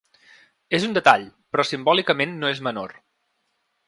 [0.77, 1.25] És un detall,
[1.55, 2.97] però simbòlicament no és menor.